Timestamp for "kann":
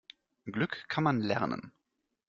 0.89-1.03